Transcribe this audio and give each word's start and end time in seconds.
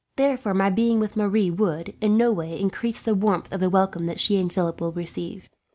Therefore 0.15 0.55
my 0.55 0.71
being 0.71 0.99
with 0.99 1.15
Marie 1.15 1.51
would, 1.51 1.93
in 2.03 2.17
no 2.17 2.31
way, 2.31 2.59
increase 2.59 3.03
the 3.03 3.13
warmth 3.13 3.53
of 3.53 3.59
the 3.59 3.69
welcome 3.69 4.05
that 4.05 4.19
she 4.19 4.39
and 4.39 4.51
Philip 4.51 4.81
will 4.81 4.91
receive. 4.91 5.47